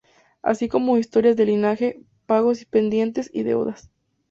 Así 0.41 0.67
como 0.67 0.93
su 0.95 0.97
historia 0.97 1.35
de 1.35 1.45
linaje, 1.45 2.01
pagos 2.25 2.65
pendientes 2.65 3.29
y 3.31 3.43
deudas. 3.43 3.91